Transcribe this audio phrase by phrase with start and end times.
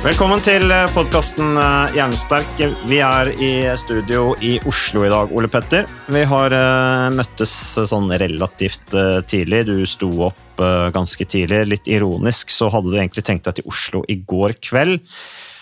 [0.00, 1.58] Velkommen til podkasten
[1.92, 2.62] Hjernesterk.
[2.88, 5.84] Vi er i studio i Oslo i dag, Ole Petter.
[6.08, 9.66] Vi har eh, møttes sånn relativt eh, tidlig.
[9.68, 11.66] Du sto opp eh, ganske tidlig.
[11.68, 15.04] Litt ironisk så hadde du egentlig tenkt deg til Oslo i går kveld.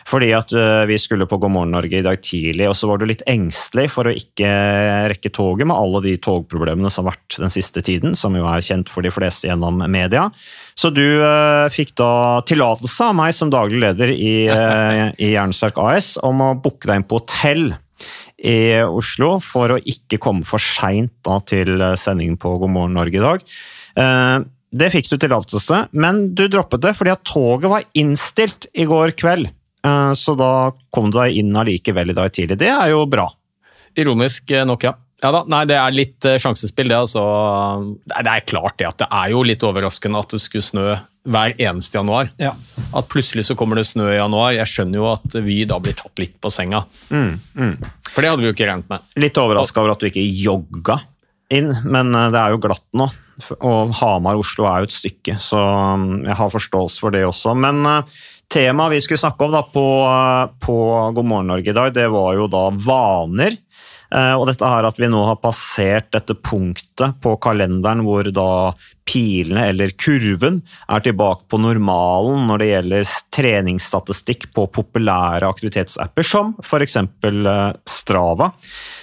[0.09, 3.01] Fordi at eh, vi skulle på God morgen Norge i dag tidlig, og så var
[3.01, 4.49] du litt engstelig for å ikke
[5.13, 8.65] rekke toget med alle de togproblemene som har vært den siste tiden, som jo er
[8.65, 10.29] kjent for de fleste gjennom media.
[10.79, 15.81] Så du eh, fikk da tillatelse av meg som daglig leder i, eh, i Jernsterk
[15.83, 17.69] AS om å booke deg inn på hotell
[18.39, 23.19] i Oslo for å ikke komme for seint til eh, sendingen på God morgen Norge
[23.19, 23.45] i dag.
[23.99, 28.85] Eh, det fikk du tillatelse, men du droppet det fordi at toget var innstilt i
[28.89, 29.49] går kveld.
[29.89, 30.53] Eh, Så da
[30.95, 32.59] kom du deg inn allikevel i dag tidlig.
[32.61, 33.29] Det er jo bra.
[33.99, 34.95] Ironisk eh, nok, ja.
[35.19, 36.99] Ja da, nei, Det er litt eh, sjansespill, det.
[36.99, 37.23] altså.
[38.07, 41.53] Det er- klart det at det er jo litt overraskende at det skulle snø hver
[41.61, 42.31] eneste januar.
[42.41, 42.53] Ja.
[42.97, 44.53] At plutselig så kommer det snø i januar.
[44.55, 46.85] Jeg skjønner jo at Vy da blir tatt litt på senga.
[47.11, 49.03] For det hadde vi jo ikke regnet med.
[49.21, 51.01] Litt overraska over at du ikke jogga
[51.53, 53.11] inn, men det er jo glatt nå.
[53.61, 55.61] Og Hamar-Oslo er jo et stykke, så
[55.99, 57.53] mm, jeg har forståelse for det også.
[57.59, 57.83] Men
[58.49, 59.87] temaet vi skulle snakke om da på,
[60.61, 60.77] på
[61.15, 63.57] God morgen Norge i dag, det var jo da vaner.
[64.15, 68.73] Eh, Og dette her at vi nå har passert dette punktet på kalenderen hvor da
[69.09, 70.59] pilene, eller kurven,
[70.89, 76.99] er tilbake på normalen når det gjelder treningsstatistikk på populære aktivitetsapper som f.eks.
[77.89, 78.51] Strava.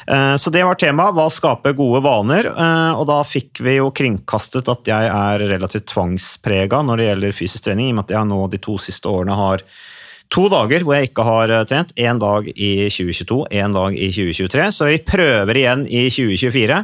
[0.08, 1.16] Eh, Så det var temaet.
[1.18, 2.46] Hva skaper gode vaner?
[2.50, 7.38] Eh, Og da fikk vi jo kringkastet at jeg er relativt tvangsprega når det gjelder
[7.42, 9.62] fysisk trening, i og med at jeg nå de to siste årene har
[10.34, 11.94] To dager hvor jeg ikke har eh, trent.
[12.02, 14.66] Én dag i 2022, én dag i 2023.
[14.74, 16.80] Så vi prøver igjen i 2024.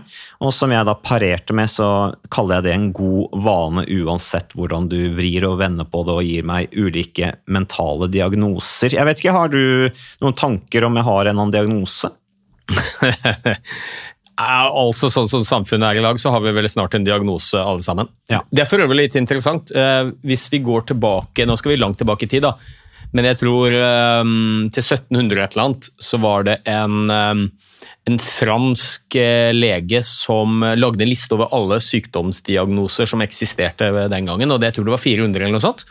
[0.45, 1.89] Og som jeg da parerte med, så
[2.33, 6.27] kaller jeg det en god vane uansett hvordan du vrir og vender på det og
[6.27, 8.95] gir meg ulike mentale diagnoser.
[8.97, 9.89] Jeg vet ikke, Har du
[10.21, 12.11] noen tanker om jeg har en annen diagnose?
[14.41, 17.83] Altså Sånn som samfunnet er i dag, så har vi vel snart en diagnose alle
[17.85, 18.09] sammen.
[18.31, 18.39] Ja.
[18.49, 19.69] Det er for øvrig litt interessant.
[19.75, 22.55] Eh, hvis vi går tilbake, Nå skal vi langt tilbake i tid, da.
[23.11, 23.75] Men jeg tror
[24.23, 27.45] um, til 1700 et eller annet så var det en, um,
[28.07, 34.51] en fransk eh, lege som lagde en liste over alle sykdomsdiagnoser som eksisterte den gangen,
[34.51, 35.85] og det jeg tror det var 400 eller noe sånt.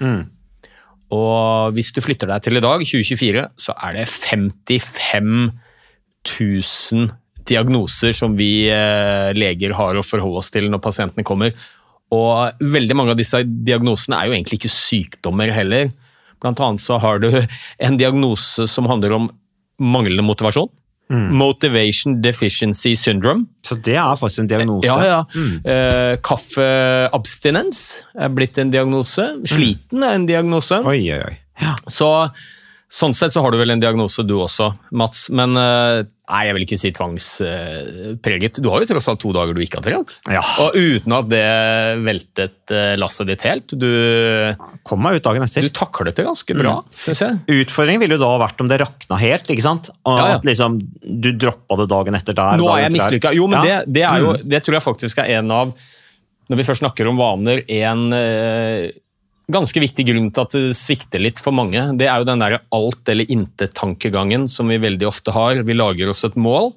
[1.11, 5.33] Og hvis du flytter deg til i dag, 2024, så er det 55
[6.39, 7.11] 000
[7.51, 11.55] diagnoser som vi eh, leger har å forholde oss til når pasientene kommer.
[12.15, 15.91] Og veldig mange av disse diagnosene er jo egentlig ikke sykdommer heller.
[16.41, 17.31] Blant annet så har du
[17.87, 19.31] en diagnose som handler om
[19.81, 20.71] manglende motivasjon.
[21.11, 23.49] Motivation Deficiency Syndrome.
[23.67, 24.87] Så det er faktisk en diagnose.
[24.87, 25.47] Ja, ja.
[25.73, 27.81] Eh, kaffeabstinens
[28.15, 29.27] er blitt en diagnose.
[29.43, 30.79] Sliten er en diagnose.
[30.87, 31.35] Oi, oi, oi.
[31.61, 31.75] Ja.
[31.91, 32.11] Så
[32.91, 35.29] sånn sett så har du vel en diagnose du også, Mats.
[35.31, 38.59] Men eh, nei, jeg vil ikke si tvangspreget.
[38.63, 40.17] Du har jo tross alt to dager du ikke har trent.
[40.31, 40.43] Ja.
[40.65, 41.45] Og uten at det
[42.07, 43.75] veltet eh, lasset ditt helt.
[43.79, 43.87] Du,
[44.87, 45.63] Kom meg ut dagen etter.
[45.67, 47.39] du taklet det ganske bra, syns jeg.
[47.63, 49.93] Utfordringen ville jo da vært om det rakna helt, ikke sant?
[50.09, 50.41] Og Ja, ja.
[50.41, 52.59] at liksom du droppa det dagen etter der.
[52.61, 53.35] Nå er jeg mislykka.
[53.39, 55.71] Jo, men det, det, er jo, det tror jeg faktisk er en av
[56.51, 58.91] Når vi først snakker om vaner, en eh,
[59.53, 61.83] ganske viktig grunn til at det svikter litt for mange.
[61.99, 65.63] Det er jo den der alt eller intet-tankegangen som vi veldig ofte har.
[65.67, 66.73] Vi lager oss et mål,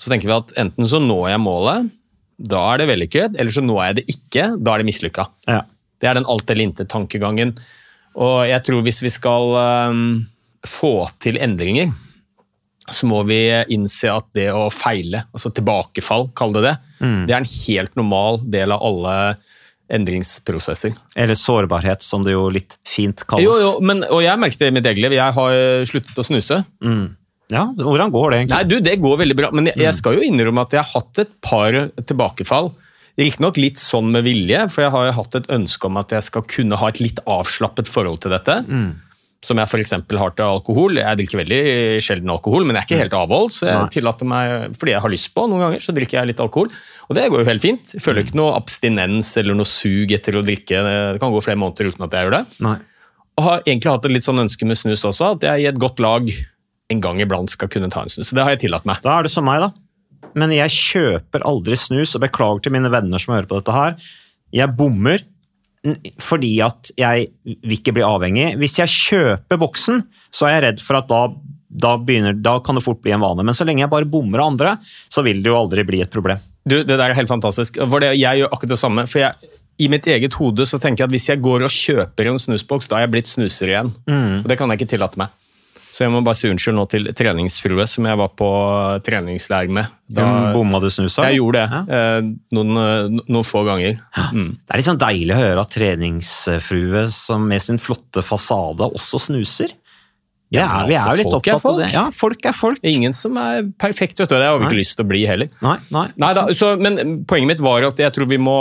[0.00, 1.92] så tenker vi at enten så når jeg målet,
[2.34, 5.28] da er det vellykket, eller så når jeg det ikke, da er det mislykka.
[5.50, 5.62] Ja.
[6.02, 7.54] Det er den alt eller intet-tankegangen.
[8.20, 9.54] Og jeg tror hvis vi skal
[9.90, 10.02] um,
[10.66, 11.92] få til endringer,
[12.92, 13.38] så må vi
[13.72, 16.74] innse at det å feile, altså tilbakefall, kall det det,
[17.28, 19.14] det er en helt normal del av alle
[19.92, 20.94] endringsprosesser.
[21.16, 23.44] Eller sårbarhet, som det jo litt fint kalles.
[23.44, 25.16] Jo, jo, men, og jeg merket det i mitt eget liv.
[25.18, 26.62] Jeg har eh, sluttet å snuse.
[27.52, 28.56] Ja, Hvordan går det egentlig?
[28.56, 30.92] Nei, du, det går veldig bra, men jeg, jeg skal jo innrømme at jeg har
[30.96, 32.72] hatt et par tilbakefall.
[33.20, 36.26] Riktignok litt sånn med vilje, for jeg har jo hatt et ønske om at jeg
[36.26, 38.56] skal kunne ha et litt avslappet forhold til dette.
[39.44, 39.92] Som jeg f.eks.
[39.92, 40.96] har til alkohol.
[40.96, 41.60] Jeg drikker veldig
[42.00, 43.58] sjelden alkohol, men jeg er ikke helt avholds.
[43.66, 46.72] Jeg tillater meg, fordi jeg har lyst på noen ganger, så drikker jeg litt alkohol.
[47.04, 47.92] Og det går jo helt fint.
[47.92, 50.80] Jeg føler ikke noe abstinens eller noe sug etter å drikke.
[50.86, 52.42] Det kan gå flere måneder uten at jeg gjør det.
[52.64, 52.78] Nei.
[53.34, 55.80] Og har egentlig hatt et litt sånn ønske med snus også, at jeg i et
[55.82, 56.28] godt lag
[56.92, 58.30] en gang iblant skal kunne ta en snus.
[58.30, 59.02] Så det har jeg tillatt meg.
[59.04, 59.72] Da er det som meg, da.
[60.38, 63.96] Men jeg kjøper aldri snus, og beklager til mine venner som hører på dette her.
[64.54, 65.22] Jeg bommer
[66.22, 68.52] fordi at jeg vil ikke bli avhengig.
[68.60, 70.04] Hvis jeg kjøper boksen,
[70.34, 71.20] så er jeg redd for at da,
[71.68, 73.44] da, begynner, da kan det fort bli en vane.
[73.46, 74.76] Men så lenge jeg bare bommer av andre,
[75.12, 76.40] så vil det jo aldri bli et problem.
[76.64, 77.76] Du, det der er helt fantastisk.
[77.82, 79.06] For det, jeg gjør akkurat det samme.
[79.10, 79.52] For jeg,
[79.84, 82.88] i mitt eget hode så tenker jeg at hvis jeg går og kjøper en snusboks,
[82.88, 83.92] da er jeg blitt snuser igjen.
[84.40, 85.34] Og det kan jeg ikke tillate meg.
[85.94, 88.48] Så jeg må bare si unnskyld nå til treningsfrue som jeg var på
[89.06, 89.92] treningsleir med.
[90.10, 91.28] Da, Hun bomma du snusa?
[91.30, 92.20] jeg gjorde det Ja.
[92.56, 94.00] noen, eh, noen få ganger.
[94.34, 94.48] Mm.
[94.58, 99.20] Det er litt sånn deilig å høre at treningsfrue som med sin flotte fasade også
[99.28, 99.70] snuser.
[100.54, 101.88] Ja, er, vi er altså, jo litt folk opptatt av det.
[101.94, 102.78] Ja, folk er folk.
[102.86, 104.36] Ingen som er perfekt, vet du.
[104.36, 105.50] Det har vi ikke lyst til å bli heller.
[105.64, 106.08] Nei, nei.
[106.20, 108.58] Nei da, så, men poenget mitt var at jeg tror vi må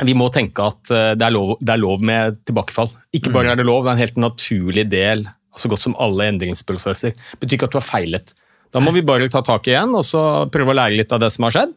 [0.00, 2.88] vi må tenke at eh, det er lov, det er lov med tilbakefall.
[3.16, 5.26] Ikke bare er det lov, det er en helt naturlig del,
[5.58, 7.16] så godt som alle endringsprosesser.
[7.16, 8.34] Det betyr ikke at du har feilet.
[8.70, 10.20] Da må vi bare ta tak igjen og så
[10.52, 11.72] prøve å lære litt av det som har skjedd.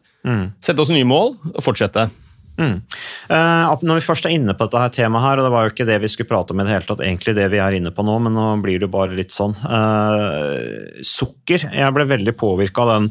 [0.62, 2.06] Sette oss nye mål og fortsette.
[2.54, 2.76] Mm.
[3.26, 5.72] Uh, når vi først er inne på dette her temaet her, og det var jo
[5.72, 7.90] ikke det vi skulle prate om i det hele tatt, egentlig det vi er inne
[7.94, 9.56] på nå, men nå blir det jo bare litt sånn.
[9.66, 11.66] Uh, sukker.
[11.66, 13.10] Jeg ble veldig påvirka av den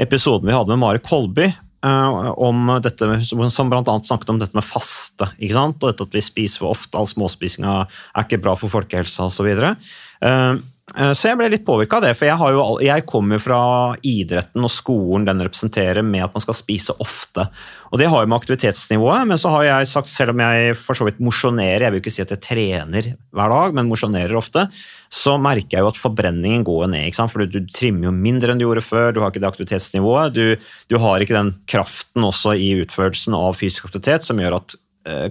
[0.00, 1.46] episoden vi hadde med Mari Kolby.
[1.86, 3.62] Eh, om dette, som
[3.92, 5.30] annet snakket om dette med faste.
[5.38, 5.80] ikke sant?
[5.82, 9.50] Og dette at vi spiser for ofte, all småspisinga er ikke bra for folkehelsa osv.
[10.96, 13.60] Uh, så jeg ble litt påvirka av det, for jeg, jo, jeg kommer jo fra
[14.06, 17.46] idretten og skolen den representerer med at man skal spise ofte.
[17.90, 20.98] Og det har jo med aktivitetsnivået, men så har jeg sagt, selv om jeg for
[20.98, 24.66] så vidt mosjonerer, jeg vil ikke si at jeg trener hver dag, men mosjonerer ofte,
[25.10, 27.08] så merker jeg jo at forbrenningen går ned.
[27.08, 27.34] ikke sant?
[27.34, 30.34] For du, du trimmer jo mindre enn du gjorde før, du har ikke det aktivitetsnivået,
[30.34, 34.74] du, du har ikke den kraften også i utførelsen av fysisk aktivitet som gjør at
[34.74, 34.84] eh,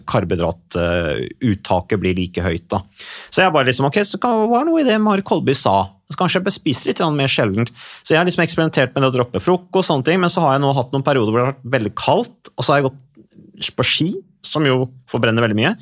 [0.10, 2.66] karbohydratuttaket blir like høyt.
[2.72, 2.82] da.
[3.30, 4.32] Så jeg bare liksom, ok, så hva
[4.64, 5.90] det noe i det Mari Kolby sa.
[6.10, 7.70] Så kanskje jeg bør spise litt mer sjeldent.
[8.02, 10.42] Så jeg har liksom eksperimentert med det å droppe frokost, og sånne ting, men så
[10.46, 12.80] har jeg nå hatt noen perioder hvor det har vært veldig kaldt, og så har
[12.82, 14.10] jeg gått på ski,
[14.46, 15.74] som jo forbrenner veldig mye.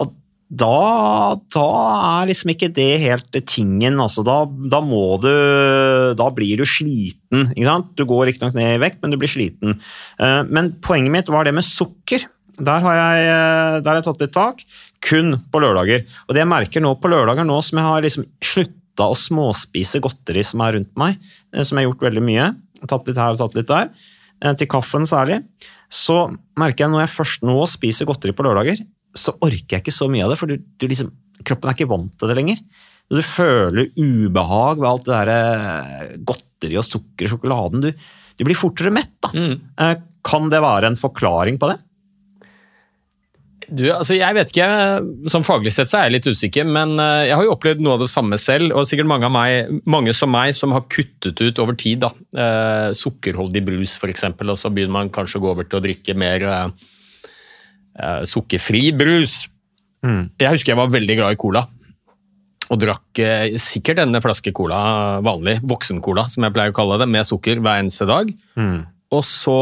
[0.00, 0.14] Og
[0.62, 1.64] da, da
[2.22, 3.98] er liksom ikke det helt tingen.
[4.00, 5.28] altså Da, da må du
[6.16, 7.50] Da blir du sliten.
[7.52, 7.88] ikke sant?
[7.98, 9.76] Du går riktignok ned i vekt, men du blir sliten.
[10.22, 12.24] Eh, Men poenget mitt var det med sukker.
[12.56, 14.62] Der har jeg, eh, der har jeg tatt litt tak.
[15.04, 16.06] Kun på lørdager.
[16.26, 20.00] Og det jeg merker nå på lørdager, nå som jeg har liksom slutta å småspise
[20.00, 21.18] godteri som er rundt meg,
[21.52, 22.48] eh, som jeg har gjort veldig mye,
[22.86, 23.90] tatt litt her og tatt litt der,
[24.42, 25.44] eh, til kaffen særlig,
[25.92, 28.80] så merker jeg når jeg først nå spiser godteri på lørdager,
[29.14, 31.12] så orker jeg ikke så mye av det, for du, du liksom,
[31.44, 32.58] kroppen er ikke vant til det lenger.
[33.12, 37.84] Du føler ubehag ved alt det der godteri og sukker i sjokoladen.
[37.84, 37.92] Du,
[38.36, 39.14] du blir fortere mett.
[39.22, 39.30] da.
[39.30, 40.02] Mm.
[40.26, 41.78] Kan det være en forklaring på det?
[43.66, 44.66] Du, altså jeg vet ikke,
[45.32, 47.96] Som faglig sett så er jeg litt usikker, men eh, jeg har jo opplevd noe
[47.96, 48.74] av det samme selv.
[48.76, 52.04] Og sikkert mange, av meg, mange som meg som har kuttet ut over tid.
[52.04, 55.84] da, eh, Sukkerholdig brus f.eks., og så begynner man kanskje å gå over til å
[55.84, 56.90] drikke mer eh,
[57.98, 59.44] eh, sukkerfri brus.
[60.38, 61.66] Jeg husker jeg var veldig glad i cola.
[62.70, 67.10] Og drakk eh, sikkert denne flaske cola, vanlig voksen-cola, som jeg pleier å kalle det,
[67.10, 68.30] med sukker hver eneste dag.
[69.14, 69.52] Og så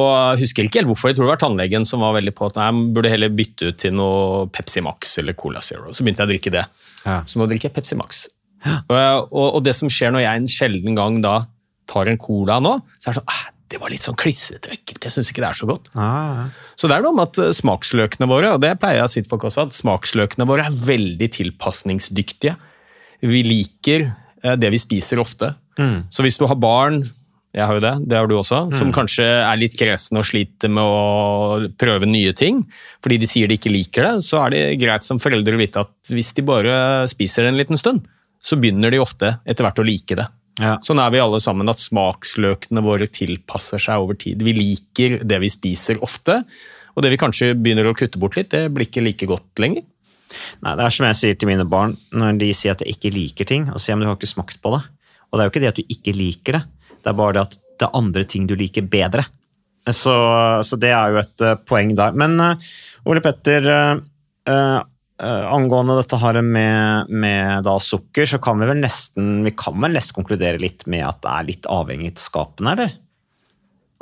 [0.41, 2.57] husker jeg ikke helt hvorfor, jeg tror det var tannlegen som var veldig på at
[2.57, 5.93] nei, man burde heller bytte ut til noe Pepsi Max eller Cola Zero.
[5.93, 6.63] Så begynte jeg å drikke det.
[7.05, 7.19] Ja.
[7.29, 8.23] Så nå drikker jeg Pepsi Max.
[8.65, 11.43] Og, og, og det som skjer når jeg en sjelden gang da
[11.91, 13.43] tar en cola nå, så er det sånn «Ah,
[13.75, 15.03] det var litt sånn klissete og ekkelt.
[15.05, 15.91] Jeg syns ikke det er så godt.
[15.99, 16.47] Ah,
[16.81, 19.21] Så det er noe med at eh, smaksløkene våre, og det pleier jeg å si
[19.25, 22.55] til folk også, at smaksløkene våre er veldig tilpasningsdyktige.
[23.25, 25.53] Vi liker eh, det vi spiser ofte.
[26.15, 27.01] Så hvis du har barn,
[27.55, 30.73] jeg har jo det, det har du også, som kanskje er litt kresne og sliter
[30.75, 32.65] med å prøve nye ting,
[33.05, 35.85] fordi de sier de ikke liker det, så er det greit som foreldre å vite
[35.87, 36.75] at hvis de bare
[37.11, 38.03] spiser det en liten stund,
[38.45, 40.27] så begynner de ofte etter hvert å like det.
[40.63, 40.77] Ja.
[40.87, 44.43] Sånn er vi alle sammen, at smaksløkene våre tilpasser seg over tid.
[44.47, 46.43] Vi liker det vi spiser ofte,
[46.95, 49.87] og det vi kanskje begynner å kutte bort litt, det blir ikke like godt lenger.
[50.63, 53.15] Nei, Det er som jeg sier til mine barn når de sier at jeg ikke
[53.15, 54.83] liker ting, og sier men du har ikke smakt på det.
[55.31, 56.63] Og det er jo ikke det at du ikke liker det,
[57.05, 59.27] det er bare det at det er andre ting du liker bedre.
[59.85, 60.15] Så,
[60.65, 62.15] så det er jo et eh, poeng der.
[62.17, 62.69] Men eh,
[63.11, 63.97] Ole Petter, eh,
[64.49, 69.99] eh, angående dette her med, med sukker, så kan vi vel nesten vi kan vel
[69.99, 72.97] nesten konkludere litt med at det er litt avhengighetsskapende, eller?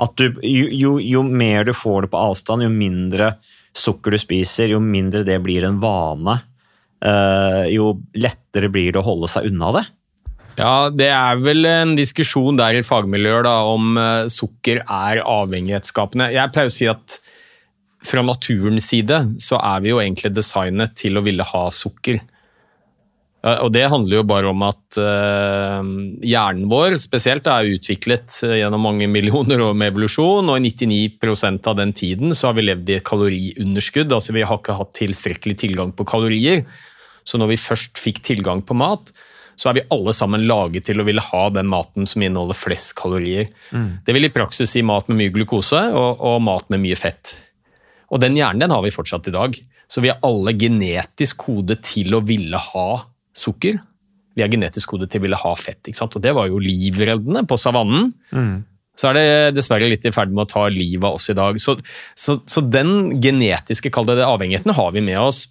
[0.02, 3.34] At du, jo, jo, jo mer du får det på avstand, jo mindre
[3.76, 6.34] sukker du spiser, jo mindre det blir en vane,
[7.72, 9.82] jo lettere blir det å holde seg unna det.
[10.58, 16.28] Ja, det er vel en diskusjon der i fagmiljøer da, om eh, sukker er avhengighetsskapende.
[16.34, 17.18] Jeg pleier å si at
[18.02, 22.20] fra naturens side så er vi jo egentlig designet til å ville ha sukker.
[23.42, 25.88] Og det handler jo bare om at eh,
[26.30, 31.66] hjernen vår spesielt er utviklet eh, gjennom mange millioner år med evolusjon, og i 99%
[31.72, 34.14] av den tiden så har vi levd i et kaloriunderskudd.
[34.14, 36.62] altså Vi har ikke hatt tilstrekkelig tilgang på kalorier.
[37.26, 39.10] Så når vi først fikk tilgang på mat,
[39.56, 42.94] så er vi alle sammen laget til å ville ha den maten som inneholder flest
[42.98, 43.50] kalorier.
[44.06, 47.36] Det vil i praksis si mat med mye glukose og, og mat med mye fett.
[48.12, 49.56] Og den hjernen den har vi fortsatt i dag.
[49.88, 52.88] Så vi er alle genetisk kode til å ville ha
[53.36, 53.78] sukker.
[54.36, 55.80] Vi er genetisk kode til å ville ha fett.
[55.84, 56.16] ikke sant?
[56.16, 58.12] Og det var jo livreddende på savannen.
[58.96, 61.56] Så er det dessverre litt i ferd med å ta livet av oss i dag.
[61.60, 61.78] Så,
[62.16, 65.46] så, så den genetiske det, avhengigheten har vi med oss.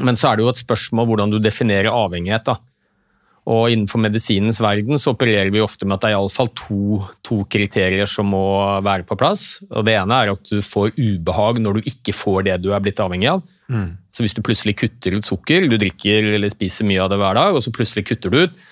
[0.00, 2.48] Men så er det jo et spørsmål hvordan du definerer avhengighet.
[2.48, 2.56] da.
[3.46, 7.44] Og innenfor medisinens verden så opererer vi ofte med at det er iallfall to, to
[7.52, 8.42] kriterier som må
[8.82, 9.60] være på plass.
[9.70, 12.82] Og Det ene er at du får ubehag når du ikke får det du er
[12.82, 13.44] blitt avhengig av.
[14.10, 17.38] Så hvis du plutselig kutter ut sukker, du drikker eller spiser mye av det hver
[17.38, 18.64] dag, og så plutselig kutter du ut,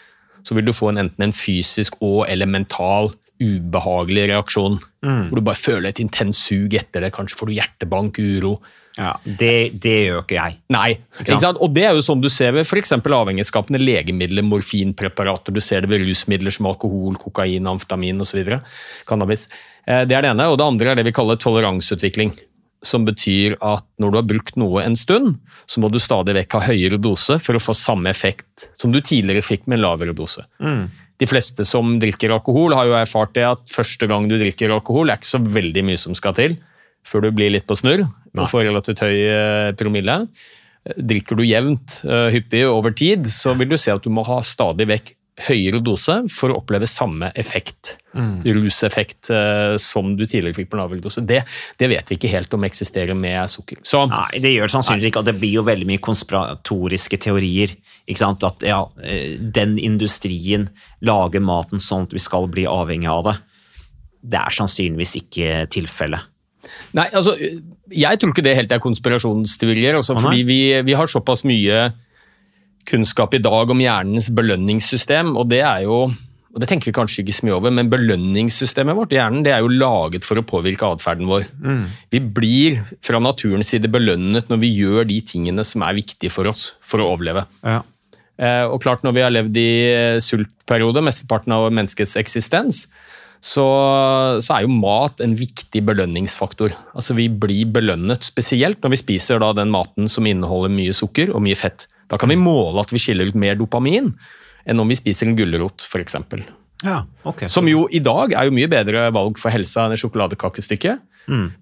[0.45, 3.12] så vil du få en, enten en fysisk og eller mental
[3.43, 4.81] ubehagelig reaksjon.
[5.31, 7.14] Hvor du bare føler et intenst sug etter det.
[7.14, 8.59] Kanskje får du hjertebank, uro.
[8.94, 10.56] Ja, det, det gjør ikke jeg.
[10.70, 11.58] Nei, ikke sant?
[11.58, 12.92] og det er jo sånn du ser ved f.eks.
[12.94, 18.44] avhengighetsskapende legemidler, morfinpreparater, du ser det ved rusmidler som alkohol, kokain, amfetamin osv.
[19.08, 19.48] Cannabis.
[19.86, 20.46] Eh, Det er det ene.
[20.52, 22.30] Og det andre er det vi kaller toleranseutvikling.
[22.84, 26.58] Som betyr at når du har brukt noe en stund, så må du stadig vekk
[26.58, 30.14] ha høyere dose for å få samme effekt som du tidligere fikk med en lavere
[30.14, 30.44] dose.
[31.18, 35.08] De fleste som drikker alkohol, har jo erfart det at første gang du drikker alkohol,
[35.10, 36.58] er ikke så veldig mye som skal til
[37.04, 40.23] før du blir litt på snurr og får relativt høy eh, promille.
[40.84, 44.40] Drikker du jevnt, eh, hyppig over tid, så vil du se at du må ha
[44.44, 45.14] stadig vekk
[45.49, 51.25] høyere dose for å oppleve samme effekt, ruseffekt, eh, som du tidligere fikk på naveldose.
[51.25, 51.26] dose.
[51.26, 51.40] Det,
[51.80, 53.80] det vet vi ikke helt om eksisterer med sukker.
[53.82, 57.75] Så Nei, det gjør det sannsynligvis ikke, og det blir jo veldig mye konspiratoriske teorier.
[58.14, 58.84] At ja,
[59.40, 60.68] den industrien
[61.02, 63.34] lager maten sånn at vi skal bli avhengig av det.
[64.34, 66.30] Det er sannsynligvis ikke tilfellet.
[66.97, 67.35] Nei, altså,
[67.90, 71.88] jeg tror ikke det helt er konspirasjonsteorier, altså, fordi vi, vi har såpass mye
[72.88, 76.04] kunnskap i dag om hjernens belønningssystem, og det er jo
[76.54, 79.50] og det tenker vi kanskje ikke så mye over, men belønningssystemet vårt i hjernen det
[79.50, 81.49] er jo laget for å påvirke atferden vår.
[82.14, 86.47] Vi blir fra naturens side belønnet når vi gjør de tingene som er viktige for
[86.47, 87.42] oss for å overleve.
[87.66, 87.80] Ja.
[88.38, 92.85] Eh, Og klart Når vi har levd i eh, sultperiode, mesteparten av menneskets eksistens,
[93.44, 93.64] så,
[94.40, 96.72] så er jo mat en viktig belønningsfaktor.
[96.96, 101.34] Altså Vi blir belønnet, spesielt når vi spiser da den maten som inneholder mye sukker
[101.34, 101.84] og mye fett.
[102.08, 104.14] Da kan vi måle at vi skiller ut mer dopamin
[104.64, 106.16] enn om vi spiser en gulrot, f.eks.
[106.84, 110.00] Ja, okay, Som jo i dag er jo mye bedre valg for helsa enn et
[110.00, 110.96] sjokoladekakestykke.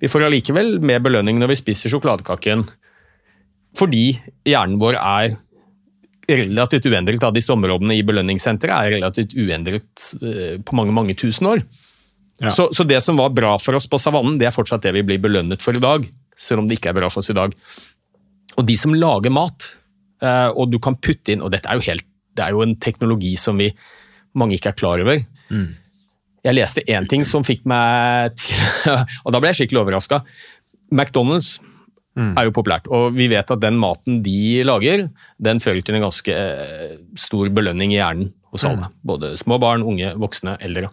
[0.02, 2.64] Vi får allikevel mer belønning når vi spiser sjokoladekaken,
[3.78, 4.06] fordi
[4.46, 5.36] hjernen vår er
[6.40, 7.22] relativt uendret.
[7.26, 11.62] av Disse områdene i belønningssenteret er relativt uendret eh, på mange mange tusen år.
[12.42, 12.50] Ja.
[12.50, 15.04] Så, så det som var bra for oss på savannen, det er fortsatt det vi
[15.06, 16.06] blir belønnet for i dag.
[16.38, 17.54] Selv om det ikke er bra for oss i dag.
[18.58, 19.72] Og de som lager mat,
[20.22, 22.76] eh, og du kan putte inn Og dette er jo, helt, det er jo en
[22.76, 23.70] teknologi som vi
[24.38, 25.20] mange ikke er klar over.
[26.42, 28.56] Jeg leste én ting som fikk meg til
[29.24, 30.22] Og da ble jeg skikkelig overraska.
[30.92, 31.58] McDonald's
[32.36, 35.06] er jo populært, og vi vet at den maten de lager,
[35.40, 38.90] den fører til en ganske eh, stor belønning i hjernen hos alle.
[39.02, 40.90] Både små barn, unge, voksne, eldre.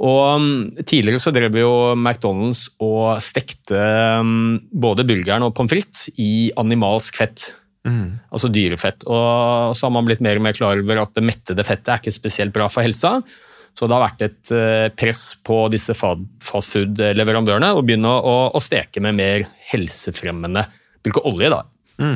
[0.00, 3.80] Og mm, Tidligere så drev jo McDonald's og stekte
[4.24, 7.50] mm, både burgeren og pommes frites i animalsk fett.
[8.32, 9.06] Altså dyrefett.
[9.08, 12.02] Og så har man blitt mer og mer klar over at det mettede fettet er
[12.02, 13.20] ikke spesielt bra for helsa.
[13.76, 19.00] Så det har vært et eh, press på disse fastfood-leverandørene å begynne å, å steke
[19.04, 20.66] med mer helsefremmende
[21.00, 21.62] Bruke olje, da.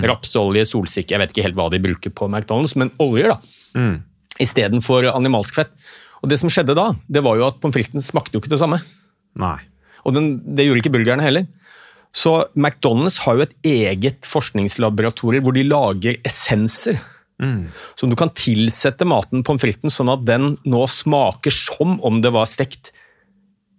[0.05, 3.39] Rapsolje, solsikke, jeg vet ikke helt hva de bruker på McDonald's, men oljer, da.
[4.45, 5.73] Istedenfor animalsk fett.
[6.21, 8.61] Og det som skjedde da, det var jo at pommes fritesen smakte jo ikke det
[8.61, 8.81] samme.
[9.41, 9.59] Nei.
[10.05, 11.49] Og den, det gjorde ikke burgerne heller.
[12.15, 17.01] Så McDonald's har jo et eget forskningslaboratorium hvor de lager essenser
[17.99, 22.31] Som du kan tilsette maten pommes fritesen sånn at den nå smaker som om det
[22.35, 22.93] var stekt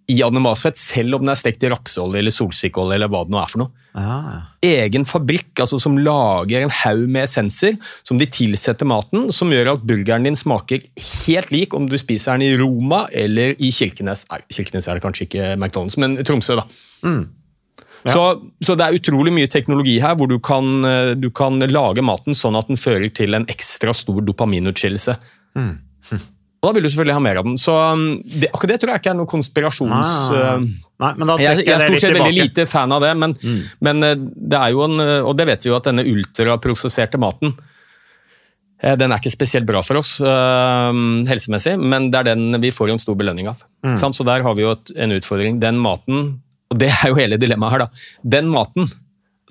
[0.06, 3.40] i animalsfett, selv om den er stekt i rapsolje eller solsikkeolje eller hva det nå
[3.40, 3.86] er for noe.
[3.96, 7.74] Ah, Egen fabrikk altså som lager en haug med essenser
[8.06, 12.36] som de tilsetter maten, som gjør at burgeren din smaker helt lik om du spiser
[12.36, 14.26] den i Roma eller i Kirkenes.
[14.30, 16.68] Nei, Kirkenes er det kanskje ikke McDonald's, men Tromsø, da.
[18.04, 18.22] Så,
[18.62, 22.36] så det er utrolig mye teknologi her hvor du kan, eh, du kan lage maten
[22.36, 25.16] sånn at den fører til en ekstra stor dopaminutskillelse.
[25.56, 27.56] Og da vil du selvfølgelig ha mer av den.
[27.60, 30.18] Så um, det, akkurat det tror jeg ikke er noe konspirasjons...
[30.32, 33.10] Nei, eh, Nei, men da jeg, jeg er stort sett veldig lite fan av det,
[33.20, 33.34] men,
[33.84, 37.52] men eh, det er jo en Og det vet vi jo at denne ultraprosesserte maten
[38.76, 43.00] den er ikke spesielt bra for oss helsemessig, men det er den vi får en
[43.00, 43.62] stor belønning av.
[43.96, 44.18] Sant?
[44.18, 45.56] Så der har vi jo en utfordring.
[45.62, 46.26] Den maten,
[46.76, 48.04] og det er jo hele dilemmaet her, da.
[48.36, 48.90] Den maten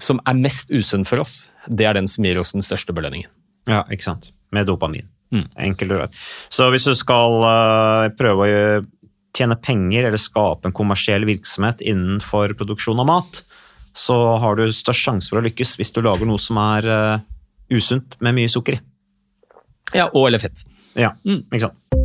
[0.01, 3.31] som er mest usunn for oss, det er den som gir oss den største belønningen.
[3.65, 4.29] Ja, ikke sant.
[4.53, 5.09] Med dopamin.
[5.57, 6.19] Enkelt og greit.
[6.53, 8.85] Så hvis du skal uh, prøve å eh,
[9.35, 13.41] tjene penger eller skape en kommersiell virksomhet innenfor produksjon av mat,
[13.95, 17.25] så har du størst sjanse for å lykkes hvis du lager noe som er uh,
[17.73, 18.83] usunt med mye sukker i.
[19.95, 20.61] Ja, Og eller fett.
[20.95, 22.04] Ja, ikke sant.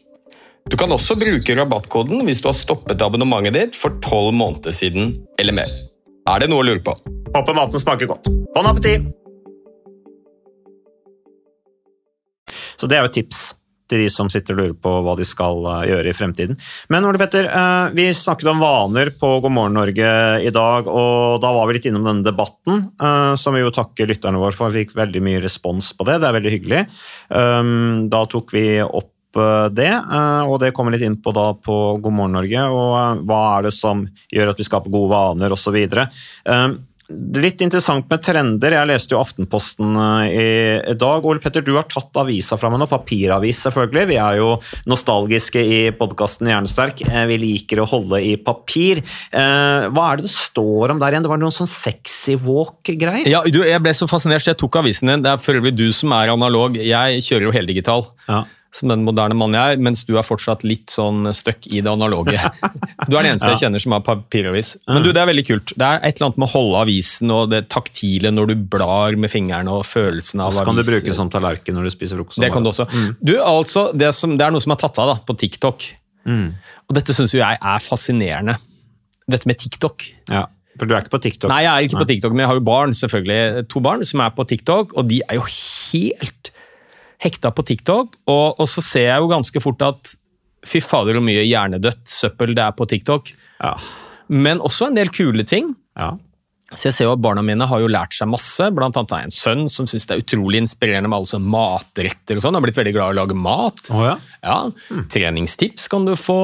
[0.69, 5.15] Du kan også bruke rabattkoden hvis du har stoppet abonnementet ditt for tolv måneder siden
[5.41, 5.73] eller mer.
[6.29, 6.93] Er det noe å lure på?
[7.31, 8.29] Håper maten smaker godt.
[8.55, 9.09] Bon appétit!
[12.77, 13.41] Så det er jo et tips
[13.91, 16.59] til de som sitter og lurer på hva de skal eh, gjøre i fremtiden.
[16.93, 21.41] Men Ole Petter, eh, vi snakket om vaner på God morgen Norge i dag, og
[21.43, 24.71] da var vi litt innom denne debatten, eh, som vi jo takker lytterne våre for.
[24.71, 26.85] Vi fikk veldig mye respons på det, det er veldig hyggelig.
[27.29, 29.10] Um, Da tok vi opp
[29.71, 33.25] det, eh, og det kommer litt inn på da på God morgen Norge, og eh,
[33.27, 35.77] hva er det som gjør at vi skaper gode vaner osv.
[37.11, 38.71] Litt interessant med trender.
[38.71, 39.97] Jeg leste jo Aftenposten
[40.31, 41.25] i, dag.
[41.27, 42.87] Ole Petter, du har tatt avisa fra meg nå.
[42.87, 44.05] Papiravis, selvfølgelig.
[44.13, 44.53] Vi er jo
[44.87, 47.03] nostalgiske i podkasten Hjernesterk.
[47.03, 49.03] Vi liker å holde i papir.
[49.27, 51.27] Hva er det det står om der igjen?
[51.27, 53.27] Det var noen sånn sexy walk-greier?
[53.27, 55.27] Ja, du, jeg ble så fascinert, så jeg tok avisen din.
[55.27, 56.79] Det er for øvrig du som er analog.
[56.79, 58.07] Jeg kjører jo heldigital.
[58.31, 58.45] Ja.
[58.71, 61.91] Som den moderne mannen jeg er, mens du er fortsatt litt sånn stuck i det
[61.91, 62.37] analoge.
[63.09, 64.75] Du er den eneste jeg kjenner som har papiravis.
[64.87, 65.73] Men du, det er veldig kult.
[65.73, 69.17] Det er et eller annet med å holde avisen og det taktile når du blar
[69.19, 72.21] med fingrene og følelsen av Så kan du bruke det som tallerken når du spiser
[72.21, 72.39] frokost.
[72.39, 72.85] Det kan du også.
[73.19, 75.89] Du, altså, det, som, det er noe som er tatt av da, på TikTok.
[76.29, 78.55] Og dette syns jo jeg er fascinerende.
[79.31, 80.07] Dette med TikTok.
[80.31, 80.45] Ja,
[80.79, 81.51] for du er ikke på TikTok?
[81.51, 83.65] Nei, jeg er ikke på TikTok, men jeg har jo barn, selvfølgelig.
[83.73, 86.50] To barn som er på TikTok, og de er jo helt
[87.21, 88.17] hekta på TikTok.
[88.31, 90.15] Og, og så ser jeg jo ganske fort at
[90.67, 93.31] fy fader hvor mye hjernedødt søppel det er på TikTok.
[93.61, 93.75] Ja.
[94.31, 95.73] Men også en del kule ting.
[95.99, 96.13] ja.
[96.71, 98.63] Så jeg ser jo at Barna mine har jo lært seg masse.
[98.71, 101.51] Blant annet har jeg en sønn som syns det er utrolig inspirerende med alle sånne
[101.51, 102.37] matretter.
[102.39, 102.55] og sånn.
[102.55, 103.81] Har blitt veldig glad i å lage mat.
[103.91, 104.13] Oh, ja?
[104.39, 104.55] Ja,
[105.11, 106.37] Treningstips kan du få.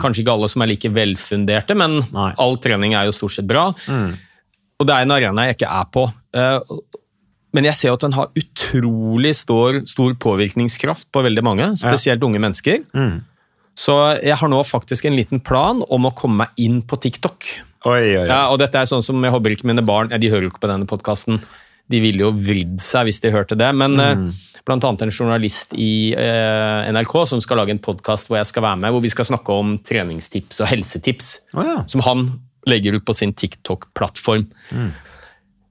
[0.00, 2.30] Kanskje ikke alle som er like velfunderte, men Nei.
[2.40, 3.66] all trening er jo stort sett bra.
[3.76, 6.06] Og det er en arena jeg ikke er på.
[7.56, 12.42] Men jeg ser at den har utrolig stor, stor påvirkningskraft på veldig mange, spesielt unge
[12.42, 12.84] mennesker.
[13.76, 17.48] Så jeg har nå faktisk en liten plan om å komme meg inn på TikTok.
[17.86, 18.26] Oi, oi, oi.
[18.28, 20.52] Ja, og dette er sånn som jeg håper ikke mine barn ja, De hører jo
[20.54, 21.38] ikke på denne podkasten.
[21.92, 23.68] De ville jo vridd seg hvis de hørte det.
[23.78, 24.24] Men eh,
[24.66, 28.64] blant annet en journalist i eh, NRK som skal lage en podkast hvor jeg skal
[28.66, 31.36] være med, hvor vi skal snakke om treningstips og helsetips.
[31.54, 31.78] Oh, ja.
[31.92, 32.26] Som han
[32.66, 34.48] legger ut på sin TikTok-plattform.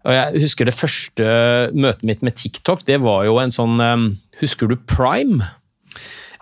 [0.05, 1.27] Og jeg husker det første
[1.73, 4.09] møtet mitt med TikTok, det var jo en sånn eh,
[4.41, 5.41] Husker du Prime?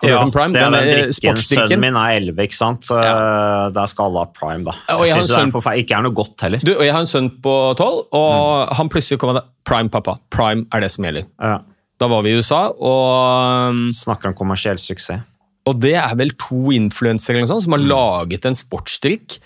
[0.04, 0.52] Ja, Prime?
[0.52, 1.38] det er Den, den eh, drikken.
[1.40, 2.84] Sønnen min er 11, ikke sant?
[2.84, 4.74] Så der skal alle ha prime, da.
[4.96, 6.64] Og jeg Jeg synes det er ikke er noe godt heller.
[6.64, 9.46] Du, og Jeg har en sønn på tolv, og han plutselig kom med.
[9.64, 10.18] Prime, pappa.
[10.34, 11.24] Prime er det som gjelder.
[11.40, 11.58] Ja.
[12.02, 15.22] Da var vi i USA, og, Snakker om kommersiell suksess.
[15.64, 19.38] og det er vel to influensere som har laget en sportsdrikk.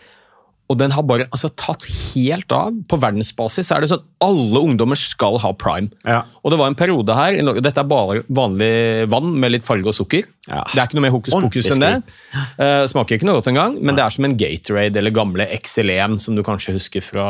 [0.68, 2.76] Og den har bare altså, tatt helt av.
[2.90, 5.88] På verdensbasis er det sånn alle ungdommer skal ha prime.
[6.04, 6.22] Ja.
[6.42, 8.70] Og det var en periode her i Norge, Dette er bare vanlig
[9.12, 10.28] vann med litt farge og sukker.
[10.48, 10.62] Ja.
[10.68, 11.92] Det er ikke noe mer hokus pokus enn det.
[12.60, 16.18] Uh, smaker ikke noe godt engang, men det er som en Gatorade eller gamle XL1,
[16.22, 17.28] som du kanskje husker fra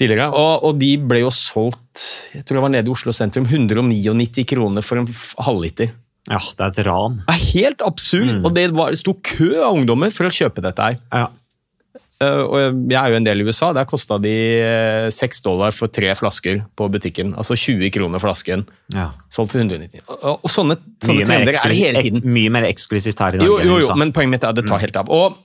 [0.00, 0.28] tidligere.
[0.36, 4.46] Og, og de ble jo solgt jeg tror det var nede i Oslo sentrum, 199
[4.48, 5.08] kroner for en
[5.46, 5.92] halvliter.
[6.30, 7.20] ja, det er et ran.
[7.26, 8.32] Det er helt absurd!
[8.40, 11.00] Og det var, sto kø av ungdommer for å kjøpe dette her.
[11.12, 11.28] Ja.
[12.22, 13.72] Eh, og jeg er jo en del i USA.
[13.76, 14.34] Der kosta de
[15.10, 17.32] seks 6 dollar for tre flasker på butikken.
[17.38, 18.66] Altså 20 kroner flasken.
[18.94, 19.10] Ja.
[19.32, 20.02] Solgt for 190.
[20.08, 22.26] Og, sånne, sånne trender er det hele tiden.
[22.34, 23.48] mye mer eksklusivt her i Norge.
[23.48, 25.10] Jo, jo, jo, men poenget mitt er at det tar helt av.
[25.12, 25.38] Og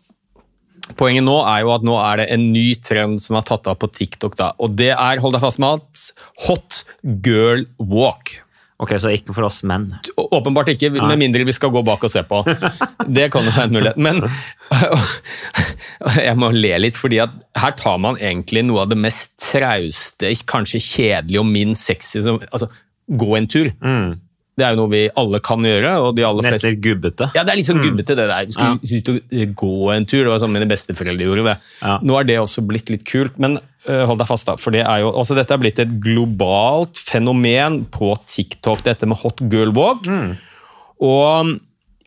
[0.99, 3.79] poenget nå er jo at nå er det en ny trend som er tatt av
[3.79, 4.37] på TikTok.
[4.39, 6.03] da, Og det er, hold deg fast med alt,
[6.47, 6.83] hot
[7.25, 8.37] girl walk.
[8.77, 9.87] Ok, så ikke for oss menn.
[10.21, 12.43] Åpenbart ikke, med mindre vi skal gå bak og se på.
[13.09, 13.97] Det kan jo være en mulighet.
[13.97, 14.21] Men
[16.27, 20.29] jeg må le litt, fordi at her tar man egentlig noe av det mest trauste,
[20.49, 22.69] kanskje kjedelige og minst sexy som Altså,
[23.09, 23.71] gå en tur.
[24.57, 25.95] Det er jo noe vi alle kan gjøre.
[26.01, 26.57] og de aller fleste...
[26.57, 27.27] Nesten litt gubbete.
[27.37, 28.45] Ja, det er litt sånn gubbete det der.
[28.49, 30.23] Du skulle ut og gå en tur.
[30.23, 31.57] Det var sånn mine besteforeldre gjorde det.
[31.81, 31.97] Ja.
[32.05, 35.01] Nå er det også blitt litt kult, men hold deg fast da, for det er
[35.03, 40.07] jo, altså dette er blitt et globalt fenomen på TikTok, dette med hot girl walk.
[41.03, 41.53] Og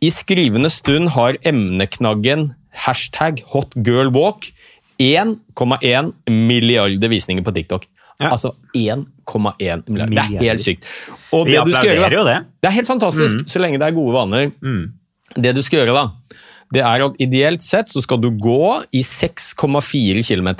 [0.00, 2.50] i skrivende stund har emneknaggen
[2.86, 4.50] hashtag hot girl walk
[5.00, 7.86] 1,1 milliarder visninger på TikTok.
[8.20, 8.34] Ja.
[8.34, 10.12] Altså 1,1 milliarder.
[10.12, 10.88] Det er helt sykt.
[11.32, 12.38] Og det du skal gjøre, jo det.
[12.60, 14.50] det er helt fantastisk, så lenge det er gode vaner.
[15.36, 16.36] Det du skal gjøre da,
[16.74, 18.62] det er at ideelt sett så skal du gå
[18.92, 20.50] i 6,4 km.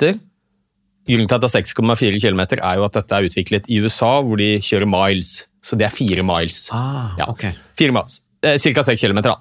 [1.09, 4.11] Grunnen til at det er 6,4 km er jo at dette er utviklet i USA,
[4.21, 5.31] hvor de kjører miles.
[5.65, 6.67] Så det er fire miles.
[6.73, 7.25] Ah, Ja.
[7.29, 7.47] ok.
[7.77, 8.19] Fire miles.
[8.43, 9.35] Eh, Cirka 6 km, da.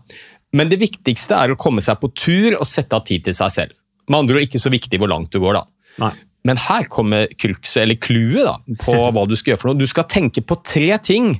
[0.52, 3.52] Men det viktigste er å komme seg på tur og sette av tid til seg
[3.54, 3.72] selv.
[4.08, 5.64] Med andre ord ikke så viktig hvor langt du går, da.
[6.02, 6.12] Nei.
[6.48, 9.78] Men her kommer krukset, eller clouet, på hva du skal gjøre for noe.
[9.78, 11.34] Du skal tenke på tre ting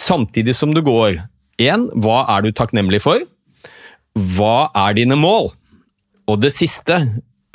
[0.00, 1.20] samtidig som du går.
[1.60, 3.20] En, hva er du takknemlig for?
[4.16, 5.50] Hva er dine mål?
[6.30, 6.96] Og det siste,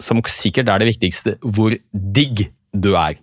[0.01, 3.15] som sikkert er det viktigste, hvor digg du er.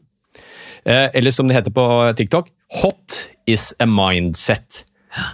[0.85, 1.85] Eh, eller som det heter på
[2.19, 2.49] TikTok,
[2.83, 4.85] hot is a mindset.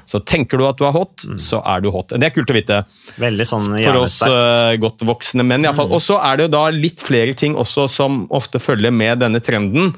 [0.08, 2.10] Så tenker du at du er hot, så er du hot.
[2.10, 2.80] Det er kult å vite
[3.22, 5.68] Veldig sånn for oss eh, godt voksne menn.
[5.68, 5.92] iallfall.
[5.94, 9.38] Og så er det jo da litt flere ting også som ofte følger med denne
[9.44, 9.92] trenden,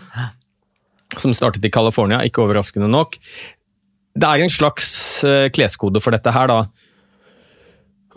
[1.17, 3.17] som startet i California, ikke overraskende nok.
[4.21, 6.65] det er en slags eh, kleskode for dette her, da.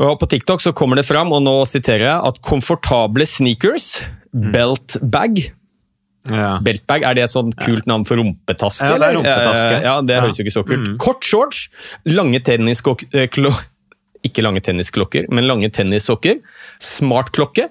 [0.02, 4.00] Og på TikTok så kommer det fram, og nå siterer jeg, at komfortable sneakers,
[4.34, 5.52] belt bag
[6.32, 6.56] Ja.
[6.64, 8.88] Beltbag, er det et sånt kult navn for rumpetaske?
[8.88, 9.74] Ja, det er rumpetaske.
[9.76, 10.86] Eh, Ja, det høres jo ikke så kult.
[10.98, 11.66] Kort shorts,
[12.08, 13.12] lange tennisklokker
[14.24, 16.38] Ikke lange tennisklokker, men lange tennissokker.
[16.80, 17.66] Smartklokke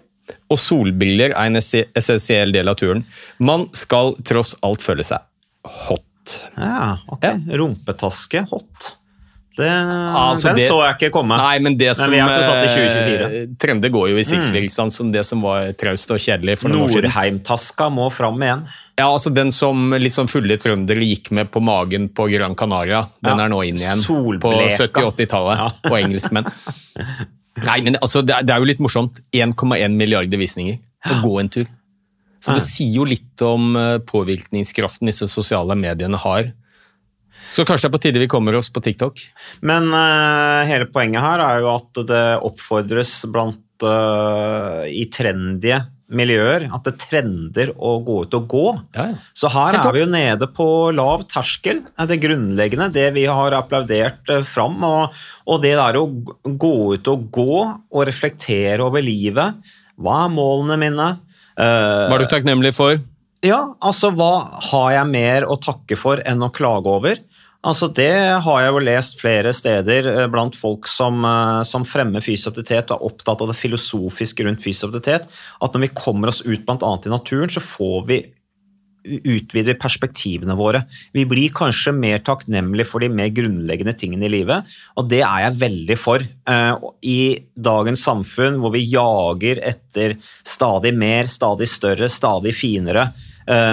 [0.52, 3.06] og solbriller er en essensiell del av turen.
[3.40, 5.24] Man skal tross alt føle seg
[5.64, 6.42] hot.
[6.58, 7.24] Ja, ok.
[7.24, 7.56] Ja.
[7.56, 8.92] Rumpetaske, hot.
[9.56, 11.36] Det, Altså, den det- så jeg ikke komme.
[11.36, 13.42] Nei, men det som 2024.
[13.42, 14.90] eh, Trender går jo i sikring, mm.
[14.90, 17.10] som det som var traust og kjedelig for noen år siden.
[17.10, 18.64] Norheim-taska må fram igjen.
[18.98, 23.06] Ja, altså Den som litt sånn fulle trøndere gikk med på magen på Gran Canaria,
[23.22, 24.02] den Ja, er nå inn igjen.
[24.40, 25.70] På 70-80-tallet, Ja.
[25.84, 26.46] på engelskmenn.
[27.64, 29.20] Nei, men altså, det er, det er jo litt morsomt.
[29.32, 31.66] 1,1 milliarder visninger å gå en tur.
[32.42, 36.50] Så det sier jo litt om eh, påvirkningskraften disse sosiale mediene har.
[37.48, 39.20] Så kanskje det er på tide vi kommer oss på TikTok.
[39.66, 46.66] Men uh, hele poenget her er jo at det oppfordres blant uh, i trendige miljøer
[46.68, 48.64] at det trender å gå ut og gå.
[48.96, 49.20] Ja, ja.
[49.36, 51.82] Så her er vi jo nede på lav terskel.
[51.96, 54.76] Det grunnleggende, det vi har applaudert eh, fram.
[54.84, 56.04] Og, og det der å
[56.44, 59.62] gå ut og gå og reflektere over livet.
[59.96, 61.08] Hva er målene mine?
[61.56, 63.00] Hva Var du takknemlig for?
[63.42, 67.18] ja, altså hva har jeg mer å takke for enn å klage over?
[67.62, 68.10] Altså Det
[68.42, 72.96] har jeg jo lest flere steder eh, blant folk som, eh, som fremmer aktivitet og
[72.96, 75.28] er opptatt av det filosofiske rundt fysisk aktivitet,
[75.62, 76.94] at når vi kommer oss ut bl.a.
[77.06, 78.22] i naturen, så får vi
[79.02, 80.84] utvider perspektivene våre.
[81.14, 85.46] Vi blir kanskje mer takknemlige for de mer grunnleggende tingene i livet, og det er
[85.46, 86.22] jeg veldig for.
[86.22, 87.20] Eh, I
[87.54, 93.10] dagens samfunn hvor vi jager etter stadig mer, stadig større, stadig finere,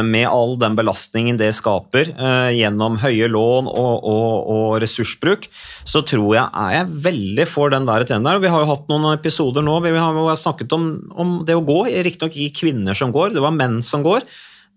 [0.05, 5.47] med all den belastningen det skaper eh, gjennom høye lån og, og, og ressursbruk,
[5.87, 8.39] så tror jeg er jeg veldig for den der trenden der.
[8.39, 11.65] Og vi har jo hatt noen episoder nå vi har snakket om, om det å
[11.65, 14.25] gå, riktignok ikke kvinner som går, det var menn som går.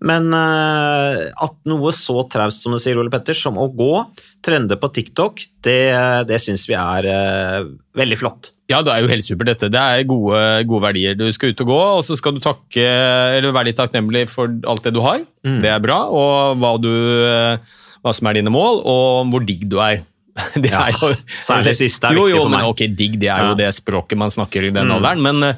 [0.02, 3.92] Men eh, at noe så traust som du sier, Ole Petter, som å gå,
[4.42, 5.76] trender på TikTok, det,
[6.26, 8.50] det syns vi er eh, veldig flott.
[8.72, 9.68] Ja, det er jo helt supert dette.
[9.70, 11.14] Det er gode, gode verdier.
[11.18, 12.83] Du skal ut og gå, og så skal du takke,
[13.37, 15.20] eller være litt takknemlig for alt det du har.
[15.44, 15.98] Det er bra.
[16.11, 16.90] Og hva, du,
[17.28, 20.02] eh, hva som er dine mål, og hvor digg du er.
[20.57, 21.12] Det Ja, er jo,
[21.44, 22.66] særlig siste er jo, viktig jo, for men.
[22.72, 25.52] Ok, digg, det er jo det språket man snakker i den alderen, men,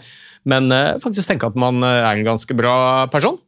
[0.50, 2.74] men faktisk tenke at man er en ganske bra
[3.14, 3.38] person.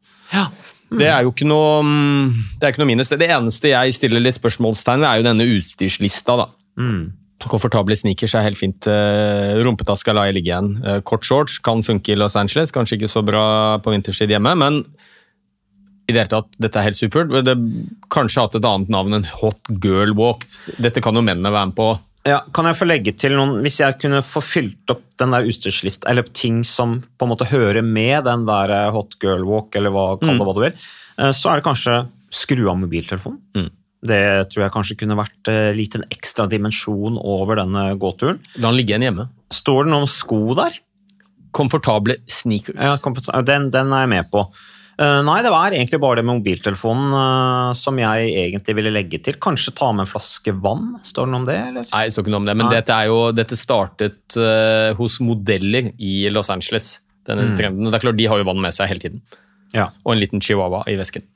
[0.90, 3.09] Det er jo ikke noe, mm, det er ikke noe minus.
[3.11, 6.37] Det eneste jeg stiller litt spørsmålstegn ved, er jo denne utstyrslista.
[6.38, 6.46] da.
[7.51, 8.87] Komfortable sneakers er helt fint.
[8.87, 10.70] Eh, Rumpetaska lar jeg ligge igjen.
[10.85, 14.55] Eh, Kort shorts kan funke i Los Angeles, kanskje ikke så bra på vinterstid hjemme,
[14.57, 14.85] men
[16.07, 17.33] i det hele tatt, dette er helt supert.
[17.44, 17.57] Det
[18.14, 20.46] kanskje hatt et annet navn enn Hot Girl Walk.
[20.79, 21.88] Dette kan jo mennene være med på.
[22.27, 25.47] Ja, kan jeg få legge til noen Hvis jeg kunne få fylt opp den der
[25.47, 29.77] utstyrslista, eller ting som på en måte hører med den der eh, hot girl walk,
[29.79, 30.75] eller hva, kall det hva du vil,
[31.23, 32.01] eh, så er det kanskje
[32.35, 33.71] skru av mobiltelefonen.
[34.07, 34.21] Det
[34.53, 38.37] tror jeg kanskje kunne vært litt en ekstra dimensjon over denne gåturen.
[38.61, 39.25] La den ligge igjen hjemme.
[39.57, 40.77] Står det noe om sko der?
[41.57, 42.77] Komfortable sneakers.
[42.77, 44.45] Ja, den, den er jeg med på.
[44.97, 49.19] Eh, nei, det var egentlig bare det med mobiltelefonen eh, som jeg egentlig ville legge
[49.27, 49.37] til.
[49.45, 50.95] Kanskje ta med en flaske vann?
[51.05, 51.89] Står det noe om det, eller?
[51.91, 55.19] Nei, det står ikke noe om det, men dette, er jo, dette startet eh, hos
[55.21, 56.95] modeller i Los Angeles.
[57.29, 57.91] Denne trenden.
[57.91, 59.21] Det er klart, De har jo vann med seg hele tiden.
[59.75, 59.91] Ja.
[60.07, 61.27] Og en liten chihuahua i vesken.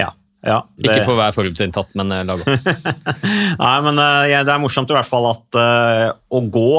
[0.00, 0.08] ja.
[0.42, 2.46] ja det- Ikke for å være forutinntatt, men la gå.
[3.62, 6.72] Nei, men uh, ja, det er morsomt i hvert fall at uh, å gå,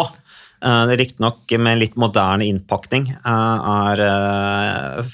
[0.63, 5.13] riktignok med litt moderne innpakning, eh, er eh,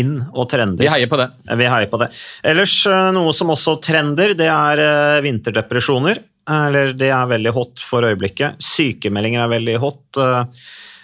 [0.00, 0.82] inn og trender.
[0.84, 1.28] Vi heier på det.
[1.58, 2.10] Vi heier på det.
[2.42, 6.22] Ellers eh, noe som også trender, det er eh, vinterdepresjoner.
[6.50, 8.56] Eller det er veldig hot for øyeblikket.
[8.58, 10.02] Sykemeldinger er veldig hot.
[10.18, 10.40] Eh,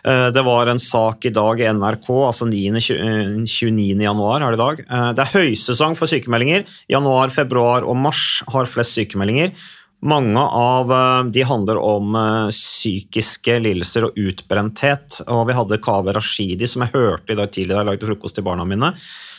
[0.05, 2.65] eh, Det var en sak i dag i NRK, altså 9.
[2.75, 4.03] eh, 29.
[4.03, 4.81] januar er det i dag.
[4.91, 6.65] Eh, Det er høysesong for sykemeldinger.
[6.91, 9.53] Januar, februar og mars har flest sykemeldinger.
[10.01, 15.23] Mange av eh, de handler om eh, psykiske lidelser og utbrenthet.
[15.27, 18.39] Og vi hadde Kaveh Rashidi, som jeg hørte i dag tidlig da jeg lagde frokost
[18.39, 18.93] til barna mine,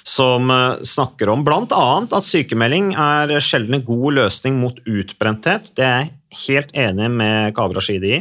[0.04, 1.86] som eh, snakker om bl.a.
[2.04, 5.72] at sykemelding er sjelden en god løsning mot utbrenthet.
[5.80, 8.20] Det er jeg helt enig med Kaveh Rashidi i.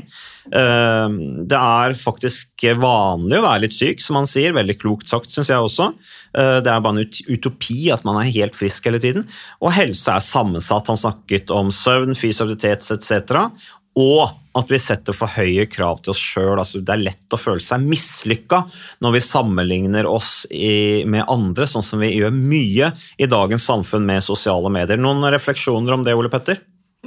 [0.49, 1.09] Eh,
[1.49, 4.53] Det er faktisk vanlig å være litt syk, som han sier.
[4.57, 5.93] Veldig klokt sagt, syns jeg også.
[6.35, 9.27] Eh, Det er bare en utopi at man er helt frisk hele tiden.
[9.61, 10.89] Og helse er sammensatt.
[10.89, 13.51] Han snakket om søvn, fysiabilitet etc.
[13.97, 16.59] Og at vi setter for høye krav til oss sjøl.
[16.59, 18.65] Altså, det er lett å føle seg mislykka
[19.05, 24.07] når vi sammenligner oss i, med andre, sånn som vi gjør mye i dagens samfunn
[24.07, 24.97] med sosiale medier.
[24.99, 26.59] Noen refleksjoner om det, Ole Petter?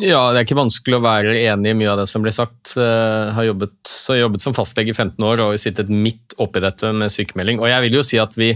[0.02, 2.74] Ja, det er ikke vanskelig å være enig i mye av det som blir sagt.
[2.74, 6.64] Jeg har jobbet, jeg har jobbet som fastlege i 15 år og sittet midt oppi
[6.64, 7.62] dette med sykemelding.
[7.62, 8.50] Og jeg vil jo si at vi,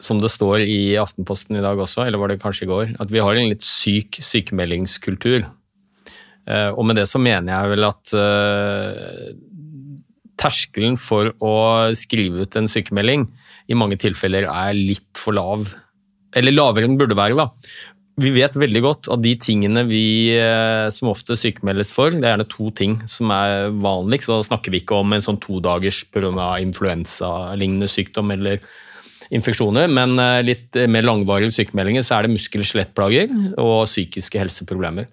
[0.00, 3.12] som det står i Aftenposten i dag også, eller var det kanskje i går, at
[3.12, 5.44] vi har en litt syk sykemeldingskultur.
[6.48, 9.34] Eh, Og med det så mener jeg vel at eh,
[10.40, 11.56] terskelen for å
[11.96, 13.28] skrive ut en sykemelding
[13.68, 15.68] i mange tilfeller er litt for lav.
[16.36, 17.50] Eller lavere enn den burde være, da.
[18.16, 22.32] Vi vet veldig godt at de tingene vi eh, som ofte sykemeldes for, det er
[22.32, 24.30] gjerne to ting som er vanligst.
[24.32, 28.64] Da snakker vi ikke om en sånn todagers influensa-lignende sykdom eller
[29.36, 34.40] infeksjoner, men eh, litt mer langvarige sykemeldinger så er det muskel- og skjelettplager og psykiske
[34.40, 35.10] helseproblemer.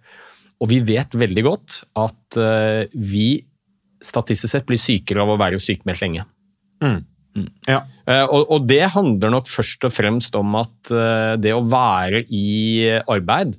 [0.64, 3.28] Og vi vet veldig godt at eh, vi
[4.04, 6.24] statistisk sett blir sykere av å være sykemeldt lenge.
[7.68, 7.82] Ja.
[8.06, 12.24] Eh, Og, og det handler nok først og fremst om at eh, det å være
[12.30, 13.56] i arbeid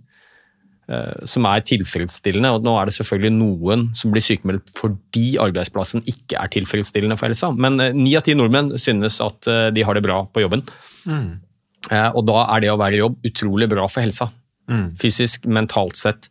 [0.88, 6.04] eh, som er tilfredsstillende, og nå er det selvfølgelig noen som blir sykemeldt fordi arbeidsplassen
[6.10, 10.04] ikke er tilfredsstillende for helsa, men ni av ti nordmenn synes at de har det
[10.06, 10.62] bra på jobben.
[11.08, 11.32] Mm.
[12.14, 14.30] Og da er det å være i jobb utrolig bra for helsa.
[15.00, 16.30] Fysisk, mentalt sett.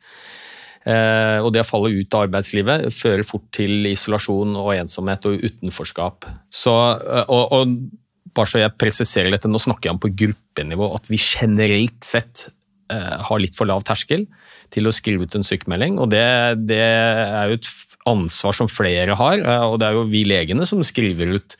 [0.83, 5.43] Eh, og det å falle ut av arbeidslivet fører fort til isolasjon og ensomhet og
[5.43, 6.27] utenforskap.
[6.51, 10.89] Så, eh, og, og bare så jeg presiserer dette, nå snakker jeg om på gruppenivå,
[10.97, 12.49] at vi generelt sett
[12.91, 14.27] eh, har litt for lav terskel
[14.73, 16.01] til å skrive ut en sykemelding.
[16.03, 16.25] Og det,
[16.67, 17.71] det er jo et
[18.09, 21.55] ansvar som flere har, og det er jo vi legene som skriver ut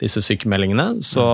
[0.00, 1.00] disse sykemeldingene.
[1.04, 1.24] Så,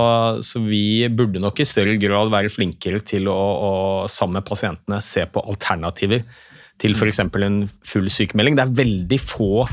[0.41, 3.73] så vi burde nok i større grad være flinkere til å, å
[4.09, 6.25] sammen med pasientene se på alternativer
[6.83, 7.23] til f.eks.
[7.25, 8.59] en full sykemelding.
[8.59, 9.67] Det er veldig få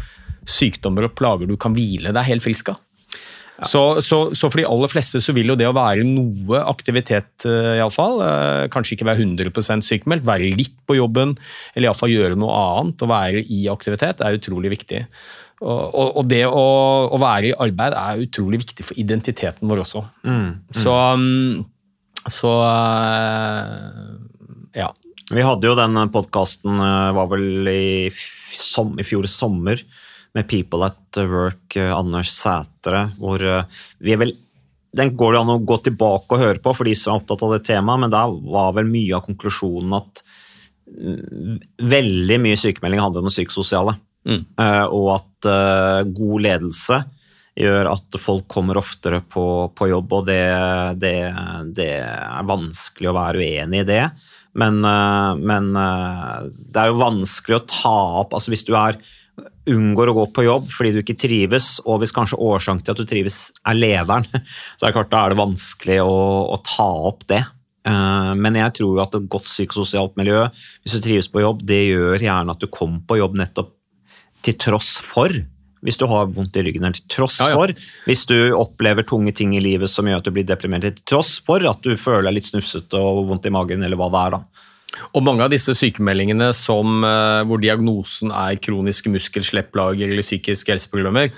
[0.44, 2.82] sykdommer og plager du kan hvile deg helt frisk av.
[3.64, 7.46] Så, så, så for de aller fleste så vil jo det å være noe aktivitet,
[7.48, 11.36] eh, iallfall, eh, kanskje ikke være 100% sykemeldt, være litt på jobben,
[11.76, 15.04] eller iallfall gjøre noe annet, og være i aktivitet, er utrolig viktig.
[15.64, 16.66] Og, og, det å,
[17.14, 20.02] å være i arbeid er utrolig viktig for identiteten vår også.
[20.26, 20.98] Så, mm, så
[22.34, 22.52] så,
[24.76, 24.90] ja.
[25.32, 26.82] Vi hadde jo den podkasten,
[27.16, 28.10] var vel i,
[28.58, 29.80] som, i fjor sommer,
[30.34, 33.68] med People at Work, eh, Anders Sætre, hvor eh,
[34.04, 34.34] vi er vel
[34.94, 37.42] Den går det an å gå tilbake og høre på for de som er opptatt
[37.42, 40.22] av det temaet, men der var vel mye av konklusjonen at
[40.86, 43.96] mm, veldig mye sykemelding handler om det psykososiale.
[44.30, 44.44] Mm.
[44.62, 47.00] Eh, og at eh, god ledelse
[47.58, 50.44] gjør at folk kommer oftere på, på jobb, og det,
[51.02, 51.16] det,
[51.74, 54.04] det er vanskelig å være uenig i det.
[54.60, 59.00] Men, eh, men eh, det er jo vanskelig å ta opp altså Hvis du er,
[59.70, 63.00] unngår å gå på jobb fordi du ikke trives, og hvis kanskje årsaken til at
[63.02, 64.28] du trives er lederen,
[64.78, 66.18] så er det klart da er det vanskelig å,
[66.54, 67.42] å ta opp det.
[67.88, 70.46] Eh, Men jeg tror jo at et godt psykososialt miljø,
[70.84, 73.74] hvis du trives på jobb, det gjør gjerne at du kommer på jobb nettopp
[74.44, 75.34] til tross for.
[75.84, 77.60] Hvis du har vondt i ryggen, eller til tross Ja, ja.
[77.60, 77.74] for.
[78.08, 81.38] Hvis du opplever tunge ting i livet som gjør at du blir deprimert, til tross
[81.44, 84.38] for at du føler deg litt snufsete og vondt i magen, eller hva det er.
[84.38, 84.44] da.
[85.18, 91.34] Og mange av disse sykemeldingene som, eh, hvor diagnosen er kroniske muskel-skjelettplager eller psykiske helseproblemer,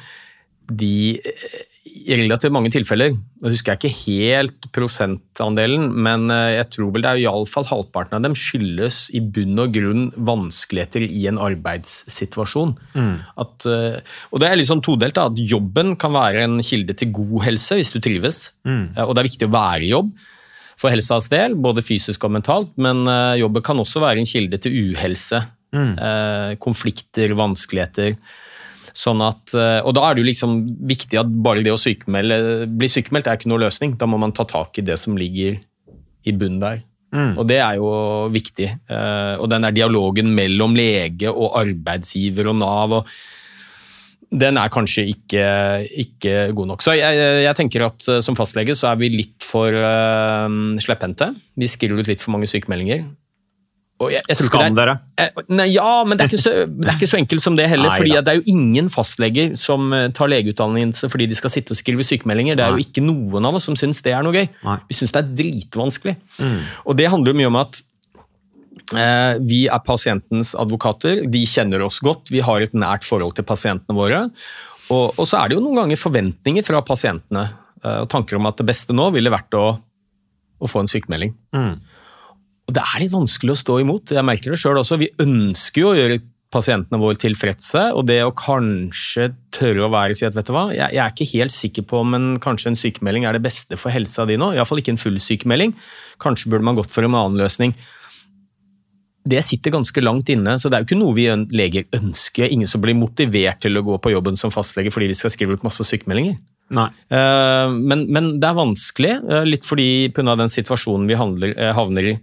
[0.72, 1.64] de eh,
[1.96, 7.06] i relativt mange tilfeller, nå husker jeg ikke helt prosentandelen, men eh, jeg tror vel
[7.06, 12.76] det er iallfall halvparten av dem skyldes i bunn og grunn vanskeligheter i en arbeidssituasjon.
[13.42, 14.00] At, eh,
[14.32, 17.80] og det er sånn todelt, da, at jobben kan være en kilde til god helse
[17.80, 18.86] hvis du trives, mm.
[19.08, 20.12] og det er viktig å være i jobb
[20.76, 24.62] for helsas del, både fysisk og mentalt, men eh, jobben kan også være en kilde
[24.62, 25.46] til uhelse.
[25.76, 25.98] Mm.
[26.64, 28.14] konflikter, vanskeligheter.
[28.96, 32.90] Sånn at, eh, og da er det jo liksom viktig at bare det å bli
[32.92, 33.98] sykemeldt er ikke noe løsning.
[34.00, 35.60] Da må man ta tak i det som ligger
[36.26, 36.84] i bunnen der.
[37.40, 37.90] Og det er jo
[38.34, 38.68] viktig.
[38.92, 43.12] Eh, og den der dialogen mellom lege og arbeidsgiver og Nav og
[44.36, 45.44] den er kanskje ikke,
[46.02, 46.84] ikke god nok.
[46.84, 50.50] Så jeg, jeg tenker at eh, som fastlege så er vi litt for uh,
[50.82, 51.30] slepphendte.
[51.56, 53.06] Vi skriver ut litt for mange sykemeldinger.
[53.96, 54.94] Jeg, jeg Skam er- dere!
[55.24, 57.70] Eh, Nei, ja, men det er, ikke så, det er ikke så enkelt som det
[57.72, 57.88] heller.
[57.94, 58.22] Nei fordi da.
[58.28, 62.04] Det er jo ingen fastleger som eh, tar legeutdannelse fordi de skal sitte og skrive
[62.04, 62.58] sykemeldinger.
[62.60, 62.82] Det er Nei.
[62.84, 64.50] jo ikke noen av oss som syns det er noe gøy.
[64.68, 64.76] Nei.
[64.82, 64.86] Mm.
[64.92, 66.16] Vi syns det er dritvanskelig.
[66.84, 67.80] Og det handler jo mye om at
[69.00, 71.24] eh, vi er pasientens advokater.
[71.32, 72.34] De kjenner oss godt.
[72.36, 74.26] Vi har et nært forhold til pasientene våre.
[74.92, 77.48] Og, og så er det jo noen ganger forventninger fra pasientene
[77.80, 79.70] eh, og tanker om at det beste nå ville vært å,
[80.60, 81.32] å få en sykemelding.
[82.66, 84.16] Og det er litt vanskelig å stå imot.
[84.16, 84.98] Jeg merker det sjøl også.
[85.02, 86.22] Vi ønsker jo å gjøre
[86.54, 90.54] pasientene våre tilfredse, og det å kanskje tørre å være og si at vet du
[90.56, 93.80] hva, jeg, jeg er ikke helt sikker på om kanskje en sykemelding er det beste
[93.82, 94.54] for helsa di nå.
[94.56, 95.76] Iallfall ikke en full sykemelding.
[96.24, 97.76] Kanskje burde man gått for en annen løsning.
[99.26, 101.26] det sitter ganske langt inne, så det er jo ikke noe vi
[101.58, 102.46] leger ønsker.
[102.46, 105.58] Ingen som blir motivert til å gå på jobben som fastlege fordi vi skal skrive
[105.58, 106.38] ut masse sykemeldinger.
[106.74, 106.88] Nei.
[107.14, 110.34] Eh, men, men det er vanskelig, eh, litt fordi pga.
[110.40, 112.16] den situasjonen vi handler, eh, havner i.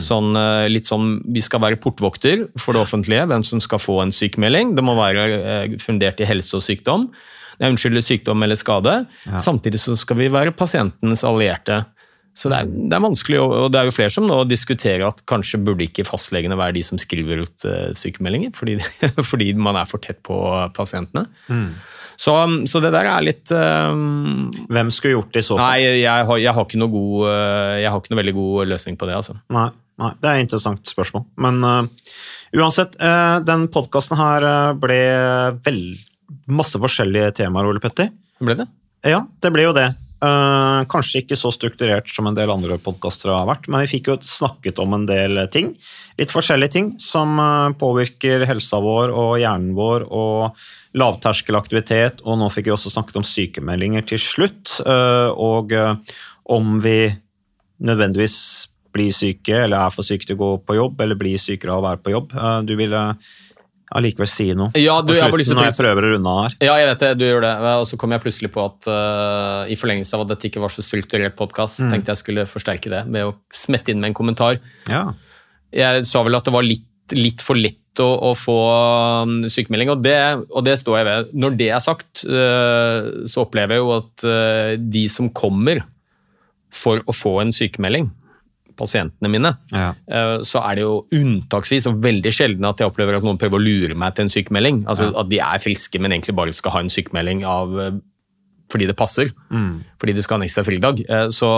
[0.00, 4.00] Sånn, eh, litt sånn, Vi skal være portvokter for det offentlige, hvem som skal få
[4.02, 4.74] en sykemelding.
[4.74, 7.10] Det må være fundert i helse og sykdom.
[7.60, 9.06] Nei, Unnskyld, sykdom eller skade.
[9.28, 11.84] Samtidig så skal vi være pasientens allierte.
[12.32, 15.20] Så det er, det er vanskelig, og det er jo flere som nå diskuterer at
[15.28, 17.66] kanskje burde ikke fastlegene være de som skriver ut
[17.98, 18.78] sykemeldinger, fordi,
[19.30, 20.40] fordi man er for tett på
[20.72, 21.26] pasientene.
[22.20, 22.34] Så,
[22.68, 24.00] så det der er litt eh,
[24.68, 25.70] Hvem skulle gjort det i så fall?
[25.72, 28.72] Nei, jeg har, jeg har ikke noe god eh, Jeg har ikke noe veldig god
[28.74, 29.36] løsning på det, altså.
[29.56, 29.68] Nei,
[30.02, 31.24] nei, det er et interessant spørsmål.
[31.40, 32.12] Men uh,
[32.60, 35.00] uansett, uh, den podkasten her eh, ble
[35.64, 35.80] vel
[36.50, 38.12] masse forskjellige temaer, Ole Petter.
[38.40, 38.68] Ble det?
[39.08, 39.88] Ja, det ble jo det.
[40.20, 44.10] Eh, kanskje ikke så strukturert som en del andre podkaster har vært, men vi fikk
[44.10, 45.70] jo snakket om en del ting.
[46.20, 50.60] Litt forskjellige ting som eh, påvirker helsa vår og hjernen vår, og
[51.00, 55.72] lavterskelaktivitet, og nå fikk vi også snakket om sykemeldinger til slutt, eh, og
[56.50, 56.98] om vi
[57.80, 58.36] nødvendigvis
[58.92, 61.80] blir syke, eller er for syke til å gå på jobb, eller blir sykere av
[61.80, 62.34] å være på jobb.
[62.66, 63.04] Du ville
[63.98, 66.42] allikevel si noe Ja, du, på jeg slutten til når jeg prøver å runde av
[66.44, 66.56] her.
[66.62, 67.54] Ja, jeg vet det, du gjør det.
[67.80, 70.74] Og så kom jeg plutselig på at uh, i forlengelse av at dette ikke var
[70.74, 74.60] så strukturert podkast, tenkte jeg skulle forsterke det med å smette inn med en kommentar.
[74.90, 75.08] Ja.
[75.74, 76.86] Jeg sa vel at det var litt,
[77.16, 78.58] litt for lett å, å få
[79.26, 80.18] um, sykemelding, og det,
[80.54, 81.32] og det står jeg ved.
[81.42, 85.82] Når det er sagt, eh, så opplever jeg jo at eh, de som kommer
[86.70, 88.10] for å få en sykemelding,
[88.80, 89.92] pasientene mine, Ja.
[90.08, 93.60] eh, så er det jo unntaksvis og veldig sjelden at jeg opplever at noen prøver
[93.60, 94.82] å lure meg til en sykemelding.
[94.90, 97.90] Altså At de er friske, men egentlig bare skal ha en sykemelding av eh,
[98.70, 99.32] fordi det passer.
[99.98, 101.00] Fordi de skal ha en ekstra fridag.
[101.08, 101.48] Eh, Så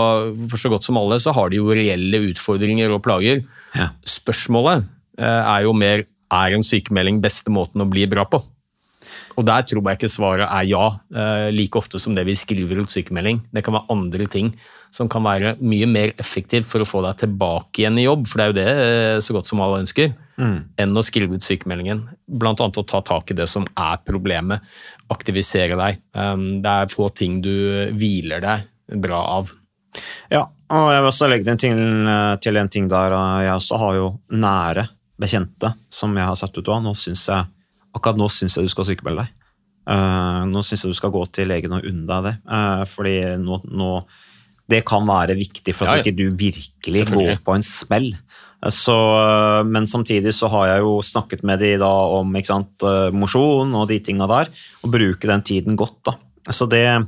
[0.49, 3.43] for så godt som alle så har de jo reelle utfordringer og plager.
[3.75, 3.89] Ja.
[4.03, 4.87] Spørsmålet
[5.19, 6.03] er jo mer
[6.33, 8.39] er en sykemelding beste måten å bli bra på.
[9.37, 10.85] Og der tror jeg ikke svaret er ja,
[11.15, 13.41] eh, like ofte som det vi skriver ut sykemelding.
[13.53, 14.53] Det kan være andre ting
[14.93, 18.39] som kan være mye mer effektivt for å få deg tilbake igjen i jobb, for
[18.39, 20.13] det er jo det eh, så godt som alle ønsker,
[20.81, 22.03] enn å skrive ut sykemeldingen.
[22.25, 24.61] Blant annet å ta tak i det som er problemet,
[25.13, 25.99] aktivisere deg.
[26.13, 27.53] Um, Det er få ting du
[27.93, 29.51] hviler deg bra av.
[30.33, 31.81] Ja, og jeg vil også legge den til,
[32.41, 33.13] til en ting der.
[33.45, 34.87] Jeg også har jo nære
[35.21, 36.81] bekjente som jeg har satt ut av.
[36.83, 37.49] Nå synes jeg,
[37.93, 39.39] akkurat nå syns jeg du skal sykemelde deg.
[39.83, 42.35] Uh, nå syns jeg du skal gå til legen og unne deg det.
[42.47, 43.89] Uh, fordi nå, nå
[44.71, 46.03] Det kan være viktig for at Ja, ja.
[46.05, 48.13] ikke du virkelig går på en smell.
[48.63, 48.95] Eh, Så,
[49.67, 52.31] men samtidig så har jeg jo snakket med de da om
[53.11, 54.47] mosjon og de tinga der,
[54.83, 55.99] og bruke den tiden godt.
[56.05, 56.15] da.
[56.49, 57.03] Så det,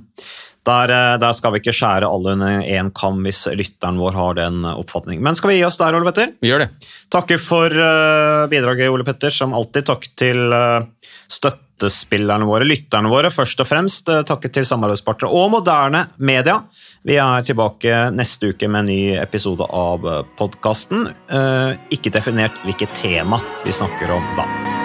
[0.65, 4.39] der, eh, der skal vi ikke skjære alle under én kam hvis lytteren vår har
[4.39, 5.21] den oppfatning.
[5.23, 6.33] Men skal vi gi oss der, Ole Petter?
[6.41, 6.71] Vi gjør det.
[7.13, 9.33] Takker for eh, bidraget, Ole Petter.
[9.33, 10.87] Som alltid, takk til eh,
[11.31, 14.09] støttespillerne våre, lytterne våre, først og fremst.
[14.29, 16.61] Takket til samarbeidspartnere og moderne media.
[17.05, 20.07] Vi er tilbake neste uke med en ny episode av
[20.39, 21.11] podkasten.
[21.93, 24.84] ikke definert hvilket tema vi snakker om da.